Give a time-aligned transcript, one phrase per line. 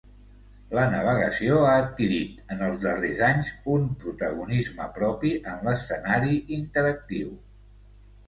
[0.75, 7.29] La navegació ha adquirit en els darrers anys un protagonisme propi en l’escenari interactiu.